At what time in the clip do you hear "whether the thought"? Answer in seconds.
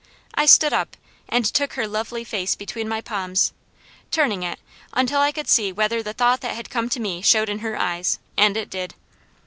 5.71-6.41